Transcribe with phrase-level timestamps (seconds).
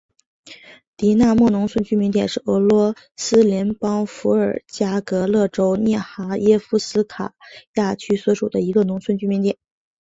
[0.97, 7.35] 狄纳莫农村居民点是俄罗斯联邦伏尔加格勒州涅哈耶夫斯卡
[7.75, 9.57] 亚区所属的一个农村居民点。